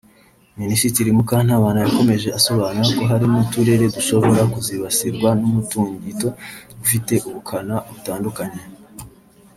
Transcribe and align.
Mininisitiri 0.55 1.09
Mukantabana 1.17 1.79
yakomeje 1.85 2.27
asobanura 2.39 2.89
ko 2.97 3.03
hari 3.11 3.25
n’uturere 3.31 3.85
dushobora 3.95 4.41
kuzibasirwa 4.53 5.29
n’umutungito 5.41 6.27
ufite 6.83 7.13
ubukana 7.27 7.75
butandukanye 7.93 8.61